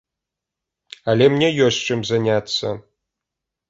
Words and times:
Але 1.13 1.29
мне 1.35 1.49
ёсць 1.69 1.81
чым 1.91 2.05
заняцца. 2.15 2.77